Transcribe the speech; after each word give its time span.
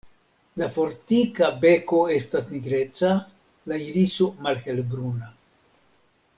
La 0.61 0.69
fortika 0.77 1.49
beko 1.65 1.99
estas 2.15 2.49
nigreca, 2.55 3.13
la 3.73 3.81
iriso 3.91 4.33
malhelbruna. 4.49 5.33